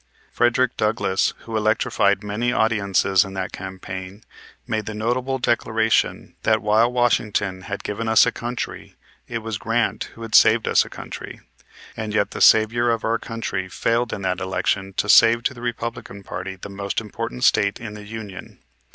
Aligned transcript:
Frederick 0.31 0.75
Douglass, 0.77 1.35
who 1.41 1.55
electrified 1.55 2.23
many 2.23 2.51
audiences 2.51 3.23
in 3.23 3.35
that 3.35 3.51
campaign, 3.51 4.23
made 4.65 4.87
the 4.87 4.95
notable 4.95 5.37
declaration 5.37 6.33
that 6.41 6.59
"While 6.63 6.91
Washington 6.91 7.61
had 7.61 7.83
given 7.83 8.07
us 8.07 8.25
a 8.25 8.31
country, 8.31 8.95
it 9.27 9.43
was 9.43 9.59
Grant 9.59 10.05
who 10.15 10.23
had 10.23 10.33
saved 10.33 10.67
us 10.67 10.83
a 10.83 10.89
country." 10.89 11.41
And 11.95 12.15
yet 12.15 12.31
the 12.31 12.41
savior 12.41 12.89
of 12.89 13.05
our 13.05 13.19
country 13.19 13.69
failed 13.69 14.11
in 14.11 14.23
that 14.23 14.39
election 14.39 14.93
to 14.93 15.07
save 15.07 15.43
to 15.43 15.53
the 15.53 15.61
Republican 15.61 16.23
party 16.23 16.55
the 16.55 16.67
most 16.69 16.99
important 16.99 17.43
State 17.43 17.79
in 17.79 17.93
the 17.93 18.03
Union. 18.03 18.57